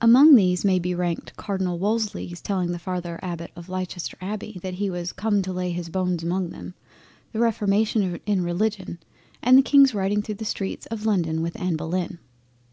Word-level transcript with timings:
Among 0.00 0.36
these 0.36 0.64
may 0.64 0.78
be 0.78 0.94
ranked 0.94 1.36
Cardinal 1.36 1.80
Wolsey's 1.80 2.40
telling 2.40 2.70
the 2.70 2.78
father 2.78 3.18
Abbott 3.24 3.50
of 3.56 3.68
Leicester 3.68 4.16
Abbey 4.20 4.60
that 4.62 4.74
"he 4.74 4.88
was 4.88 5.12
come 5.12 5.42
to 5.42 5.52
lay 5.52 5.72
his 5.72 5.88
bones 5.88 6.22
among 6.22 6.50
them," 6.50 6.74
the 7.32 7.40
reformation 7.40 8.20
in 8.24 8.44
Religion 8.44 9.00
and 9.42 9.58
the 9.58 9.62
King's 9.62 9.92
riding 9.92 10.22
through 10.22 10.36
the 10.36 10.44
streets 10.44 10.86
of 10.92 11.06
London 11.06 11.42
with 11.42 11.58
Anna 11.60 11.76
Bullen. 11.78 12.20